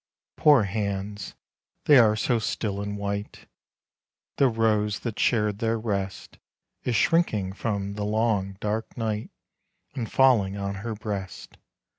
Poor 0.35 0.63
hands 0.63 1.35
they 1.85 1.99
are 1.99 2.15
so 2.15 2.39
still 2.39 2.81
and 2.81 2.97
white, 2.97 3.47
The 4.37 4.47
rose 4.49 5.01
that 5.01 5.19
shared 5.19 5.59
their 5.59 5.77
rest 5.77 6.39
Is 6.81 6.95
shrinking 6.95 7.53
from 7.53 7.93
the 7.93 8.03
long, 8.03 8.57
dark 8.59 8.97
night, 8.97 9.29
And 9.93 10.11
falling 10.11 10.57
on 10.57 10.73
her 10.81 10.95
breast. 10.95 11.59